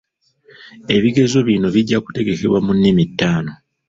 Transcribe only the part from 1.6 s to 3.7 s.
bijja kutegekebwa mu nnimi taano.